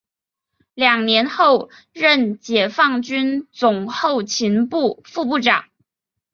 [0.73, 5.65] 两年后任解放军总后勤部副部长。